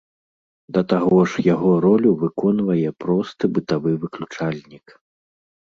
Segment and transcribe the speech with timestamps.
[0.77, 4.87] Да таго ж, яго ролю выконвае просты бытавы выключальнік.